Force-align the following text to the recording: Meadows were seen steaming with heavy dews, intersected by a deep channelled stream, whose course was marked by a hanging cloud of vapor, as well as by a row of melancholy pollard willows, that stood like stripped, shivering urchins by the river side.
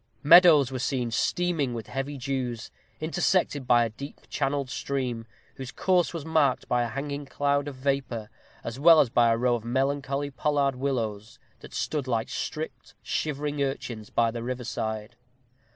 Meadows 0.23 0.71
were 0.71 0.79
seen 0.79 1.11
steaming 1.11 1.75
with 1.75 1.85
heavy 1.85 2.17
dews, 2.17 2.71
intersected 2.99 3.67
by 3.67 3.85
a 3.85 3.89
deep 3.91 4.21
channelled 4.31 4.71
stream, 4.71 5.27
whose 5.57 5.71
course 5.71 6.11
was 6.11 6.25
marked 6.25 6.67
by 6.67 6.81
a 6.81 6.87
hanging 6.89 7.27
cloud 7.27 7.67
of 7.67 7.75
vapor, 7.75 8.31
as 8.63 8.79
well 8.79 8.99
as 8.99 9.11
by 9.11 9.29
a 9.29 9.37
row 9.37 9.53
of 9.53 9.63
melancholy 9.63 10.31
pollard 10.31 10.75
willows, 10.75 11.37
that 11.59 11.71
stood 11.75 12.07
like 12.07 12.29
stripped, 12.29 12.95
shivering 13.03 13.61
urchins 13.61 14.09
by 14.09 14.31
the 14.31 14.41
river 14.41 14.63
side. 14.63 15.15